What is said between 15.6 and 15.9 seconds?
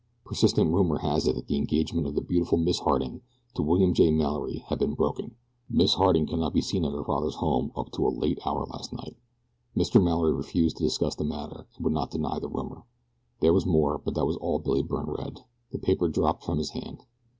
The